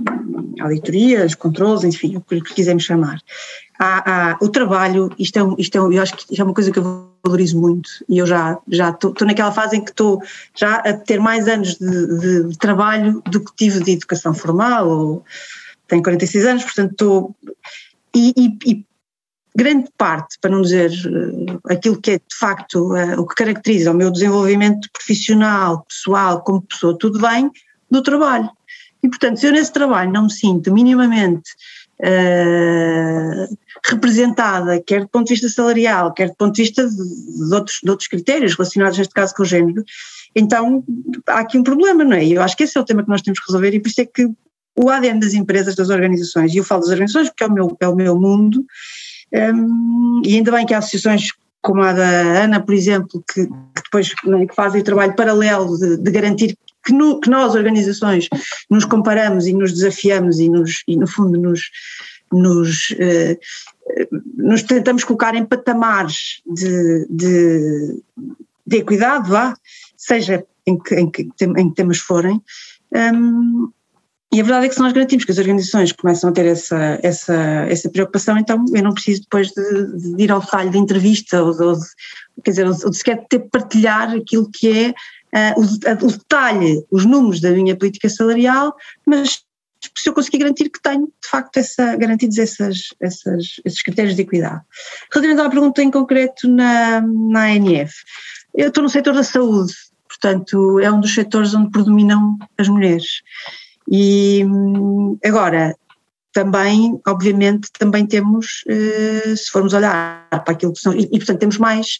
[0.62, 3.20] auditorias, controles, enfim, o que quisermos chamar.
[3.86, 6.80] Há, há, o trabalho, isto é, isto é, eu acho que é uma coisa que
[6.80, 10.22] eu valorizo muito e eu já já estou naquela fase em que estou
[10.56, 15.26] já a ter mais anos de, de, trabalho do que tive de educação formal, ou
[15.86, 17.36] tenho 46 anos, portanto estou.
[18.16, 18.86] E, e, e
[19.54, 23.92] grande parte, para não dizer eh, aquilo que é de facto uh, o que caracteriza
[23.92, 27.52] o meu desenvolvimento profissional, pessoal, como pessoa, tudo bem,
[27.92, 28.50] do trabalho.
[29.04, 31.52] E, portanto, se eu nesse trabalho não me sinto minimamente
[32.04, 33.58] uh,
[33.90, 37.80] representada, quer do ponto de vista salarial, quer do ponto de vista de, de, outros,
[37.84, 39.84] de outros critérios relacionados, neste caso, com o género,
[40.36, 40.84] então
[41.28, 42.26] há aqui um problema, não é?
[42.26, 43.88] E eu acho que esse é o tema que nós temos que resolver e por
[43.88, 44.28] isso é que
[44.76, 47.78] o ADN das empresas, das organizações, e eu falo das organizações porque é o meu,
[47.80, 48.66] é o meu mundo,
[49.34, 51.30] um, e ainda bem que há associações
[51.62, 55.78] como a da Ana, por exemplo, que, que depois é, que fazem o trabalho paralelo
[55.78, 58.28] de, de garantir que, no, que, nós, organizações,
[58.70, 61.62] nos comparamos e nos desafiamos e, nos, e no fundo, nos,
[62.32, 63.38] nos, eh,
[64.36, 68.02] nos tentamos colocar em patamares de, de,
[68.66, 69.56] de equidade, vá,
[69.96, 72.42] seja em que, em que, em que temas forem.
[72.92, 73.72] Um,
[74.34, 77.00] e a verdade é que se nós garantimos que as organizações começam a ter essa,
[77.04, 77.36] essa,
[77.70, 81.50] essa preocupação, então eu não preciso depois de, de ir ao detalhe da entrevista ou,
[81.50, 81.86] ou de,
[82.44, 84.94] quer dizer, ou de sequer ter partilhar aquilo que é
[85.34, 89.44] uh, o, o, detalhe, os números da minha política salarial, mas
[89.98, 94.22] se eu conseguir garantir que tenho, de facto, essa, garantidos essas, essas, esses critérios de
[94.22, 94.62] equidade.
[95.12, 97.94] Relativamente à pergunta em concreto na, na ANF,
[98.56, 99.74] eu estou no setor da saúde,
[100.08, 103.22] portanto é um dos setores onde predominam as mulheres.
[103.92, 104.46] E
[105.26, 105.76] agora,
[106.34, 111.58] também, obviamente, também temos, eh, se formos olhar para aquilo que são, e, portanto temos
[111.58, 112.00] mais,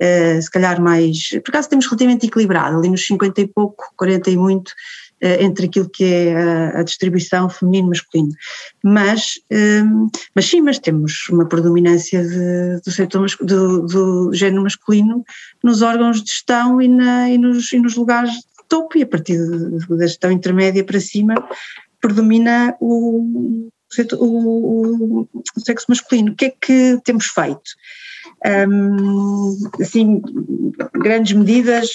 [0.00, 4.30] eh, se calhar mais, por acaso temos relativamente equilibrado, ali nos 50 e pouco, 40
[4.30, 4.72] e muito,
[5.20, 8.32] eh, entre aquilo que é a, a distribuição feminino-masculino.
[8.82, 9.40] Mas,
[10.34, 15.24] mas sim, mas temos uma predominância de, do setor do, do género masculino
[15.62, 18.34] nos órgãos de gestão e, na, e, nos, e nos lugares
[18.68, 19.38] topo e a partir
[19.88, 21.34] da gestão intermédia para cima
[22.04, 23.70] predomina o,
[24.12, 26.32] o, o, sexo masculino.
[26.32, 27.62] O que é que temos feito?
[28.68, 30.20] Um, assim,
[30.92, 31.88] grandes medidas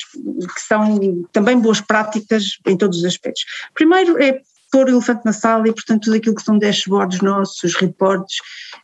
[0.56, 3.43] que são também boas práticas em todos os aspectos.
[3.76, 7.63] Primeiro é pôr o elefante na sala e, portanto, tudo aquilo que são dashboards nossos,
[7.63, 8.38] os reportes,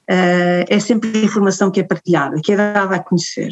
[0.10, 3.50] uh, é sempre informação que é partilhada, que é dada a conhecer.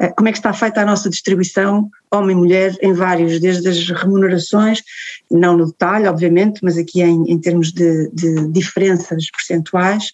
[0.00, 3.68] Uh, como é que está feita a nossa distribuição, homem e mulher, em vários, desde
[3.68, 4.82] as remunerações,
[5.30, 10.12] não no detalhe, obviamente, mas aqui em, em termos de, de, diferenças percentuais,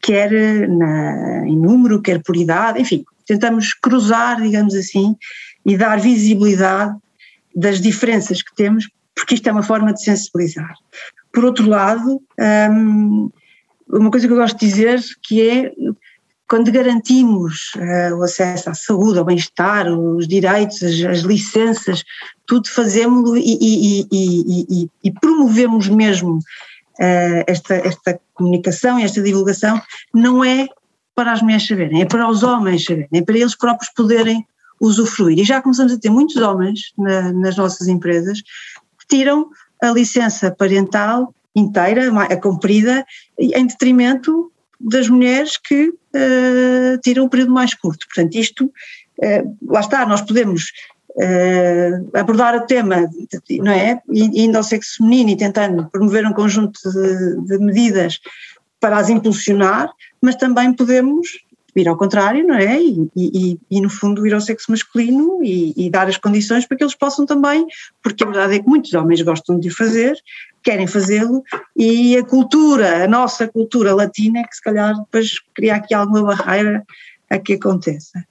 [0.00, 0.30] quer
[0.68, 5.16] na, em número, quer por idade, enfim, tentamos cruzar, digamos assim,
[5.64, 6.96] e dar visibilidade
[7.54, 10.74] das diferenças que temos porque isto é uma forma de sensibilizar.
[11.32, 12.22] Por outro lado,
[12.70, 13.30] um,
[13.88, 15.72] uma coisa que eu gosto de dizer que é
[16.48, 22.04] quando garantimos uh, o acesso à saúde, ao bem-estar, os direitos, as, as licenças,
[22.46, 29.80] tudo fazemos e, e, e, e, promovemos mesmo uh, esta, esta comunicação e esta divulgação,
[30.14, 30.68] não é
[31.16, 34.46] para as mulheres saberem, é para os homens saberem, é para eles próprios poderem
[34.80, 35.38] usufruir.
[35.38, 38.42] E já começamos a ter muitos homens na, nas nossas empresas
[39.08, 39.48] tiram
[39.82, 43.04] a licença parental inteira, a comprida,
[43.38, 48.06] em detrimento das mulheres que uh, tiram o período mais curto.
[48.06, 50.70] Portanto, isto, uh, lá está, nós podemos
[51.16, 53.08] uh, abordar o tema,
[53.60, 54.00] não é?
[54.08, 58.20] Indo ao sexo feminino e tentando promover um conjunto de, de medidas
[58.78, 59.90] para as impulsionar,
[60.20, 61.28] mas também podemos
[61.80, 62.80] ir ao contrário, não é?
[62.80, 66.76] E, e, e no fundo ir ao sexo masculino e, e, dar as condições para
[66.76, 67.66] que eles possam também,
[68.02, 70.16] porque a verdade é que muitos homens gostam de o fazer,
[70.62, 71.42] querem fazê-lo
[71.76, 76.22] e a cultura, a nossa cultura latina é que se calhar depois cria aqui alguma
[76.34, 76.84] barreira
[77.30, 78.24] a que aconteça.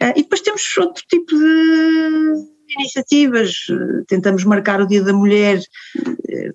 [0.00, 3.66] Ah, e depois temos outro tipo de iniciativas,
[4.06, 5.60] tentamos marcar o Dia da Mulher,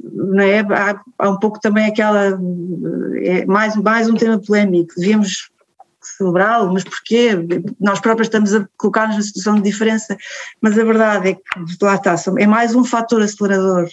[0.01, 0.59] não é?
[0.59, 2.39] Há, há um pouco também aquela,
[3.21, 5.49] é mais, mais um tema polémico, devíamos
[6.15, 7.31] celebrá-lo, mas porquê?
[7.79, 10.17] Nós próprios estamos a colocar-nos na situação de diferença,
[10.61, 11.41] mas a verdade é que
[11.81, 13.87] lá está, é mais um fator acelerador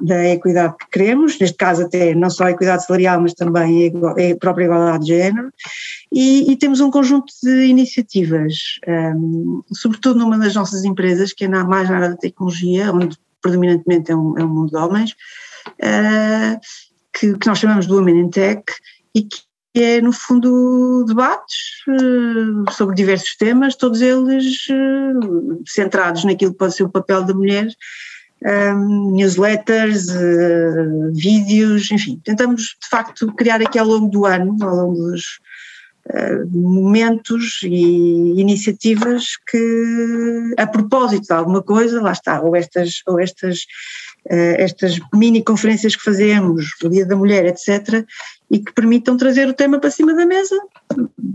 [0.00, 4.36] da equidade que queremos, neste caso até não só a equidade salarial, mas também a
[4.38, 5.52] própria igualdade de género,
[6.12, 8.54] e, e temos um conjunto de iniciativas,
[9.16, 13.18] um, sobretudo numa das nossas empresas, que é na, mais na área da tecnologia, onde
[13.42, 15.12] predominantemente é um, é um mundo de homens,
[15.80, 16.58] uh,
[17.12, 18.62] que, que nós chamamos de Women in Tech,
[19.14, 19.47] e que
[19.82, 26.74] é, no fundo, debates uh, sobre diversos temas, todos eles uh, centrados naquilo que pode
[26.74, 27.68] ser o papel da mulher,
[28.44, 34.74] um, newsletters, uh, vídeos, enfim, tentamos de facto criar aqui ao longo do ano, ao
[34.74, 35.40] longo dos
[36.50, 43.66] momentos e iniciativas que, a propósito de alguma coisa, lá está, ou estas, ou estas
[44.26, 48.04] estas mini conferências que fazemos, o Dia da Mulher, etc.,
[48.50, 50.56] e que permitam trazer o tema para cima da mesa,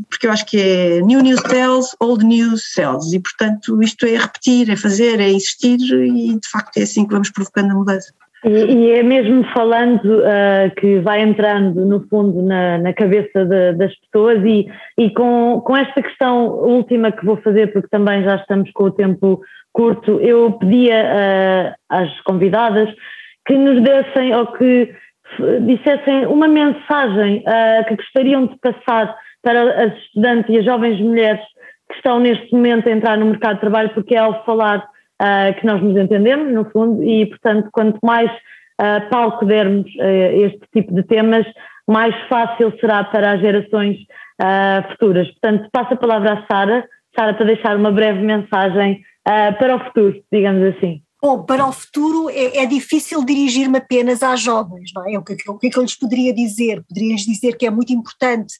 [0.10, 4.18] porque eu acho que é New News Sells, Old News Sells, e portanto isto é
[4.18, 8.14] repetir, é fazer, é insistir, e de facto é assim que vamos provocando a mudança.
[8.44, 13.74] E, e é mesmo falando uh, que vai entrando no fundo na, na cabeça de,
[13.74, 14.68] das pessoas e,
[14.98, 18.92] e com, com esta questão última que vou fazer, porque também já estamos com o
[18.92, 19.42] tempo
[19.74, 22.90] curto, eu pedia uh, às convidadas
[23.46, 24.96] que nos dessem ou que
[25.62, 31.42] dissessem uma mensagem uh, que gostariam de passar para as estudantes e as jovens mulheres
[31.90, 35.60] que estão neste momento a entrar no mercado de trabalho, porque é ao falar uh,
[35.60, 40.62] que nós nos entendemos, no fundo, e portanto, quanto mais uh, palco dermos a este
[40.74, 41.46] tipo de temas,
[41.88, 43.98] mais fácil será para as gerações
[44.90, 45.30] futuras.
[45.32, 50.24] Portanto, passo a palavra à Sara, Sara, para deixar uma breve mensagem para o futuro,
[50.32, 51.02] digamos assim.
[51.22, 55.18] Bom, para o futuro é, é difícil dirigir-me apenas às jovens, não é?
[55.18, 56.84] O que, o que é que eu lhes poderia dizer?
[56.84, 58.56] Poderia-lhes dizer que é muito importante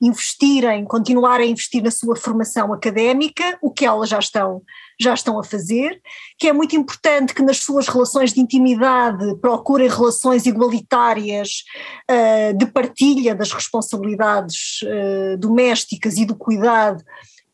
[0.00, 4.62] investirem, continuar a investir na sua formação académica, o que elas já estão,
[5.00, 6.00] já estão a fazer,
[6.38, 11.64] que é muito importante que nas suas relações de intimidade procurem relações igualitárias
[12.10, 17.02] uh, de partilha das responsabilidades uh, domésticas e do cuidado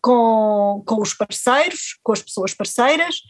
[0.05, 3.23] com, com os parceiros, com as pessoas parceiras,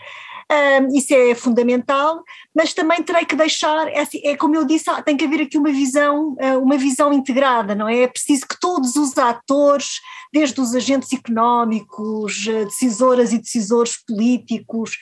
[0.51, 2.21] um, isso é fundamental,
[2.53, 5.43] mas também terei que deixar, é, assim, é como eu disse, ah, tem que haver
[5.43, 8.03] aqui uma visão, uh, uma visão integrada, não é?
[8.03, 10.01] É preciso que todos os atores,
[10.33, 14.99] desde os agentes económicos, uh, decisoras e decisores políticos,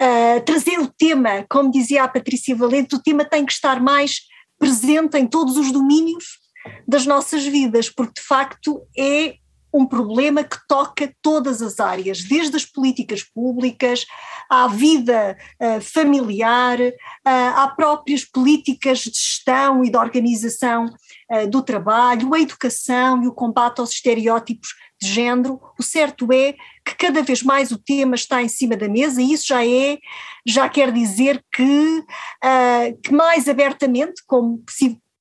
[0.00, 4.20] uh, trazer o tema, como dizia a Patrícia Valente, o tema tem que estar mais
[4.60, 6.38] presente em todos os domínios
[6.86, 9.34] das nossas vidas, porque de facto é
[9.76, 14.06] um problema que toca todas as áreas, desde as políticas públicas,
[14.48, 16.92] à vida uh, familiar, uh,
[17.24, 23.34] a próprias políticas de gestão e de organização uh, do trabalho, a educação e o
[23.34, 24.70] combate aos estereótipos
[25.00, 25.60] de género.
[25.78, 29.32] O certo é que cada vez mais o tema está em cima da mesa e
[29.32, 29.98] isso já é,
[30.46, 34.62] já quer dizer que, uh, que mais abertamente, como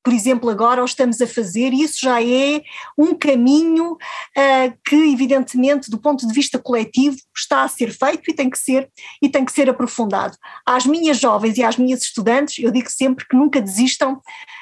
[0.06, 2.62] por exemplo, agora o estamos a fazer, e isso já é
[2.96, 8.34] um caminho uh, que, evidentemente, do ponto de vista coletivo, está a ser feito e
[8.34, 8.88] tem que ser,
[9.20, 10.38] e tem que ser aprofundado.
[10.64, 14.22] Às minhas jovens e às minhas estudantes, eu digo sempre que nunca desistam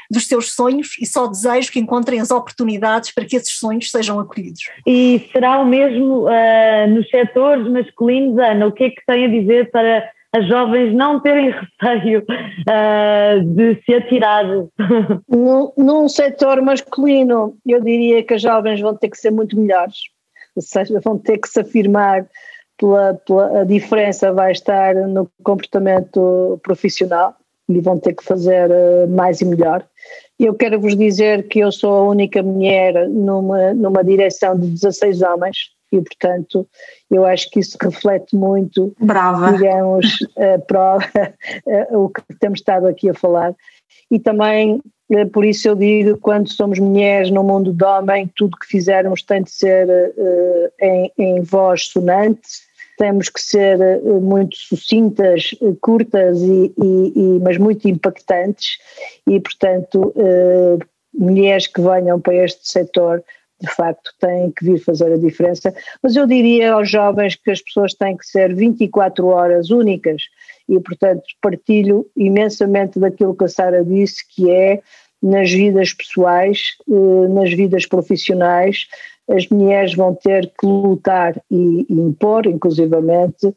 [0.09, 4.21] dos seus sonhos e só desejo que encontrem as oportunidades para que esses sonhos sejam
[4.21, 4.69] acolhidos.
[4.87, 8.67] E será o mesmo uh, nos setores masculinos, Ana?
[8.67, 13.81] O que é que tem a dizer para as jovens não terem receio uh, de
[13.83, 14.45] se atirar.
[15.29, 19.95] Num, num setor masculino, eu diria que as jovens vão ter que ser muito melhores,
[20.55, 22.27] ou seja, vão ter que se afirmar
[22.77, 27.35] pela, pela a diferença vai estar no comportamento profissional
[27.69, 29.85] e vão ter que fazer uh, mais e melhor.
[30.39, 35.21] Eu quero vos dizer que eu sou a única mulher numa, numa direção de 16
[35.21, 35.57] homens,
[35.93, 36.67] e, portanto,
[37.11, 39.53] eu acho que isso reflete muito, Brava.
[39.53, 41.05] digamos, a prova,
[41.91, 43.53] o que temos estado aqui a falar.
[44.09, 44.81] E também,
[45.11, 49.21] eh, por isso eu digo, quando somos mulheres no mundo de homem, tudo que fizermos
[49.21, 52.41] tem de ser uh, em, em voz sonante,
[52.97, 58.79] temos que ser uh, muito sucintas, curtas, e, e, e, mas muito impactantes,
[59.27, 60.11] e portanto,
[61.13, 63.23] mulheres que venham para este setor
[63.61, 67.61] de facto têm que vir fazer a diferença, mas eu diria aos jovens que as
[67.61, 70.23] pessoas têm que ser 24 horas únicas.
[70.67, 74.81] E, portanto, partilho imensamente daquilo que a Sara disse, que é
[75.21, 78.87] nas vidas pessoais, eh, nas vidas profissionais,
[79.29, 83.53] as mulheres vão ter que lutar e, impor, inclusivamente,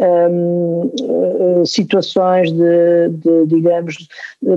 [0.00, 4.08] um, eh, situações de, de, digamos,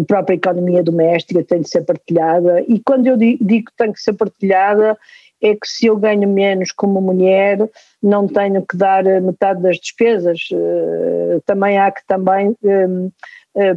[0.07, 2.63] própria economia doméstica tem de ser partilhada.
[2.67, 4.97] E quando eu digo que tem que ser partilhada
[5.41, 7.69] é que se eu ganho menos como mulher
[8.01, 12.55] não tenho que dar metade das despesas, uh, também há que também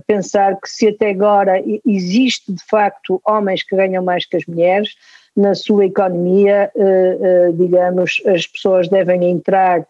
[0.06, 4.94] pensar que se até agora existe de facto homens que ganham mais que as mulheres,
[5.36, 6.72] na sua economia,
[7.58, 9.86] digamos, as pessoas devem entrar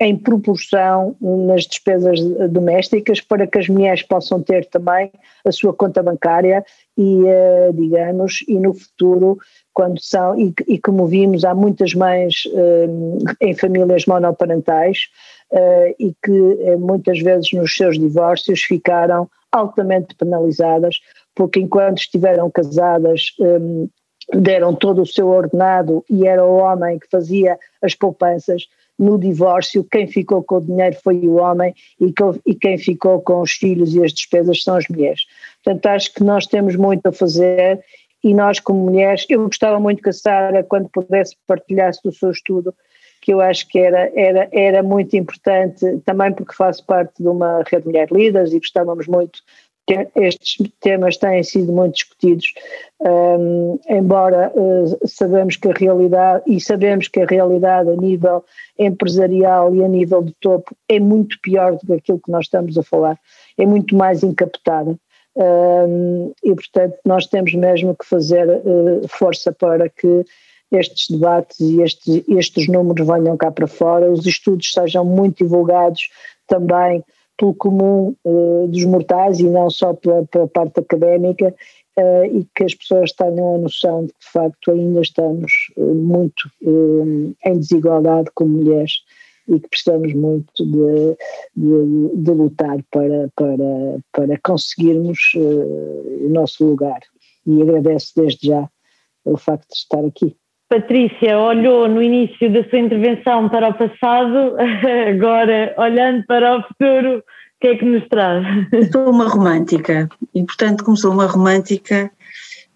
[0.00, 2.18] em proporção nas despesas
[2.50, 5.12] domésticas para que as mulheres possam ter também
[5.44, 6.64] a sua conta bancária
[6.96, 9.38] e, eh, digamos, e no futuro,
[9.74, 12.88] quando são, e, e como vimos, há muitas mães eh,
[13.42, 15.00] em famílias monoparentais
[15.52, 20.96] eh, e que muitas vezes nos seus divórcios ficaram altamente penalizadas
[21.34, 23.34] porque enquanto estiveram casadas
[24.32, 28.68] deram todo o seu ordenado e era o homem que fazia as poupanças
[29.00, 33.18] no divórcio, quem ficou com o dinheiro foi o homem e, que, e quem ficou
[33.22, 35.22] com os filhos e as despesas são as mulheres.
[35.64, 37.82] Portanto, acho que nós temos muito a fazer
[38.22, 42.30] e nós, como mulheres, eu gostava muito que a Sara, quando pudesse, partilhasse do seu
[42.30, 42.74] estudo,
[43.22, 47.62] que eu acho que era, era, era muito importante, também porque faço parte de uma
[47.66, 49.40] rede de Mulher Líderes e gostávamos muito
[50.16, 52.46] estes temas têm sido muito discutidos,
[53.00, 58.44] um, embora uh, sabemos que a realidade, e sabemos que a realidade a nível
[58.78, 62.76] empresarial e a nível de topo é muito pior do que aquilo que nós estamos
[62.76, 63.18] a falar,
[63.58, 64.96] é muito mais encapetada.
[65.36, 70.24] Um, e portanto nós temos mesmo que fazer uh, força para que
[70.72, 76.08] estes debates e estes, estes números venham cá para fora, os estudos sejam muito divulgados
[76.46, 77.04] também
[77.40, 81.54] pelo comum uh, dos mortais e não só pela, pela parte académica
[81.96, 85.94] uh, e que as pessoas tenham a noção de que de facto ainda estamos uh,
[85.94, 88.92] muito em desigualdade como mulheres
[89.48, 91.16] e que precisamos muito de,
[91.56, 97.00] de, de lutar para, para, para conseguirmos o nosso lugar
[97.46, 98.70] e agradeço desde já
[99.24, 100.36] o facto de estar aqui.
[100.70, 104.54] Patrícia olhou no início da sua intervenção para o passado,
[105.10, 107.22] agora olhando para o futuro, o
[107.60, 108.46] que é que nos traz?
[108.92, 112.08] Sou uma romântica e, portanto, como sou uma romântica,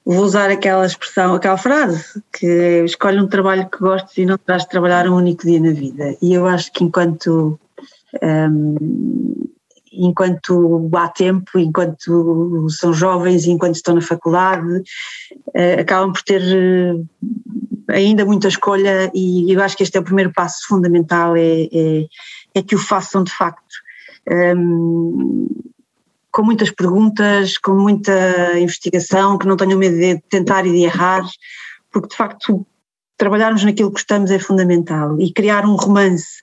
[0.05, 4.39] vou usar aquela expressão, aquela frase, que é, escolhe um trabalho que gostes e não
[4.39, 6.17] terás de trabalhar um único dia na vida.
[6.21, 7.61] E eu acho que enquanto
[8.21, 9.35] um,
[9.93, 16.43] enquanto há tempo, enquanto são jovens, enquanto estão na faculdade, uh, acabam por ter
[17.89, 22.07] ainda muita escolha e eu acho que este é o primeiro passo fundamental, é, é,
[22.55, 23.74] é que o façam de facto.
[24.57, 25.47] Um,
[26.32, 31.24] com muitas perguntas, com muita investigação, que não tenham medo de tentar e de errar,
[31.93, 32.66] porque de facto
[33.16, 36.43] trabalharmos naquilo que gostamos é fundamental e criar um romance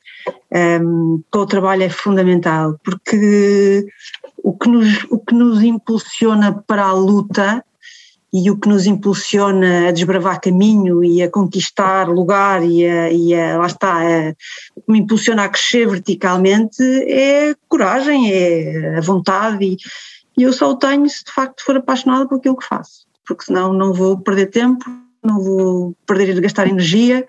[0.82, 3.86] um, com o trabalho é fundamental, porque
[4.38, 7.64] o que nos, o que nos impulsiona para a luta
[8.34, 13.36] e o que nos impulsiona a desbravar caminho e a conquistar lugar e a, e
[13.36, 14.34] a lá está, a,
[14.76, 19.78] o que me impulsiona a crescer verticalmente é coragem, é a vontade e,
[20.38, 23.46] e eu só o tenho se de facto for apaixonada por aquilo que faço, porque
[23.46, 24.86] senão não vou perder tempo,
[25.22, 27.28] não vou perder gastar energia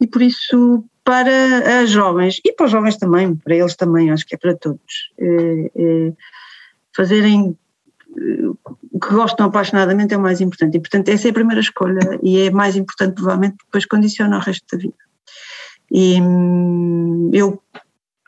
[0.00, 4.26] e por isso para as jovens e para os jovens também, para eles também, acho
[4.26, 6.12] que é para todos, é, é
[6.94, 7.56] fazerem
[8.14, 10.76] que gostam apaixonadamente é o mais importante.
[10.76, 14.40] E, portanto, essa é a primeira escolha e é mais importante, provavelmente, depois condiciona o
[14.40, 14.94] resto da vida.
[15.90, 17.62] E hum, eu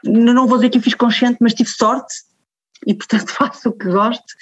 [0.05, 2.15] não vou dizer que fiz consciente, mas tive sorte
[2.87, 4.35] e, portanto, faço o que gosto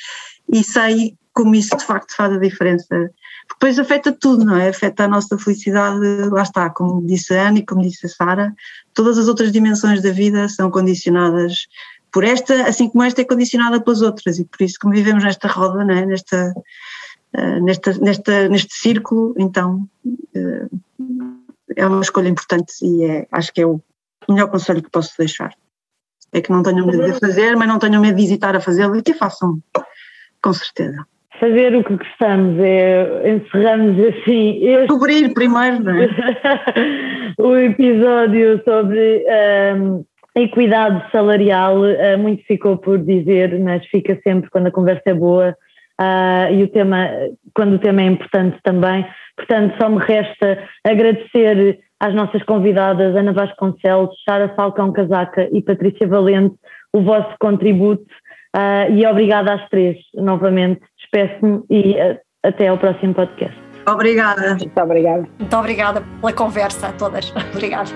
[0.53, 3.11] e sei como isso de facto faz a diferença.
[3.49, 4.69] Depois afeta tudo, não é?
[4.69, 5.99] Afeta a nossa felicidade,
[6.31, 8.55] lá está, como disse a Ana e como disse a Sara,
[8.95, 11.67] todas as outras dimensões da vida são condicionadas
[12.13, 15.49] por esta, assim como esta é condicionada pelas outras e por isso como vivemos nesta
[15.49, 16.53] roda, né, nesta,
[17.37, 19.89] uh, nesta, nesta, neste círculo, então
[20.37, 20.81] uh,
[21.75, 23.81] é uma escolha importante e é, acho que é o
[24.29, 25.53] melhor conselho que posso deixar.
[26.35, 28.97] É que não tenham medo de fazer, mas não tenham medo de hesitar a fazê-lo
[28.97, 29.59] e que façam,
[30.43, 31.07] com certeza.
[31.39, 34.65] Fazer o que gostamos, é, encerramos assim.
[34.65, 34.87] Este...
[34.87, 36.09] Cobrir primeiro, não é?
[37.39, 39.25] o episódio sobre.
[39.77, 40.05] Um,
[40.37, 45.15] ehm, equidade salarial, uh, muito ficou por dizer, mas fica sempre quando a conversa é
[45.15, 45.57] boa
[46.01, 47.09] uh, e o tema,
[47.55, 49.07] quando o tema é importante também.
[49.37, 56.07] Portanto, só me resta agradecer às nossas convidadas Ana Vasconcelos, Sara Falcão Casaca e Patrícia
[56.07, 56.55] Valente
[56.93, 58.05] o vosso contributo
[58.55, 60.81] uh, e obrigada às três novamente.
[60.99, 61.97] Despeço-me e
[62.43, 63.57] até ao próximo podcast.
[63.87, 64.57] Obrigada.
[64.57, 65.29] Muito obrigada.
[65.39, 67.33] Muito obrigada pela conversa a todas.
[67.55, 67.91] Obrigada.